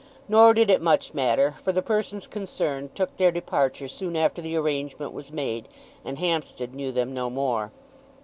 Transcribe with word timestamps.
Nor 0.27 0.55
did 0.55 0.71
it 0.71 0.81
much 0.81 1.13
matter, 1.13 1.53
for 1.61 1.71
the 1.71 1.83
persons 1.83 2.25
concerned 2.25 2.95
took 2.95 3.15
their 3.17 3.31
departure 3.31 3.87
soon 3.87 4.15
after 4.15 4.41
the 4.41 4.55
arrangement 4.55 5.13
was 5.13 5.31
made, 5.31 5.67
and 6.03 6.17
Hampstead 6.17 6.73
knew 6.73 6.91
them 6.91 7.13
no 7.13 7.29
more. 7.29 7.71